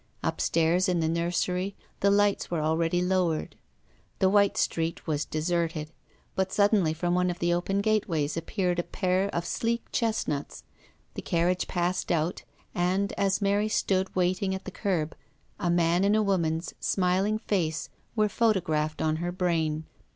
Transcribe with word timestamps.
Upstairs 0.23 0.89
in 0.89 0.99
the 0.99 1.07
nursery 1.07 1.75
the 1.99 2.09
lights 2.09 2.49
were 2.49 2.63
already 2.63 3.03
lowered. 3.03 3.55
The 4.17 4.29
white 4.31 4.57
street 4.57 5.05
was 5.05 5.25
deserted. 5.25 5.91
But 6.35 6.51
suddenly 6.51 6.91
from 6.91 7.13
one 7.13 7.29
of 7.29 7.37
the 7.37 7.53
open 7.53 7.81
gateways 7.81 8.35
appeared 8.35 8.79
a 8.79 8.83
pair 8.83 9.29
of 9.29 9.45
sleek 9.45 9.85
chestnuts. 9.91 10.63
The 11.13 11.21
carriage 11.21 11.67
passed 11.67 12.11
out, 12.11 12.43
and 12.73 13.13
as 13.13 13.43
Mary 13.43 13.69
stood 13.69 14.15
waiting 14.15 14.55
at 14.55 14.65
the 14.65 14.71
curb, 14.71 15.15
a 15.59 15.69
man 15.69 16.03
and 16.03 16.15
a 16.15 16.23
woman's 16.23 16.73
smiling 16.79 17.37
faces 17.37 17.91
were 18.15 18.27
photographed 18.27 19.03
on 19.03 19.17
her 19.17 19.31
brain. 19.31 19.85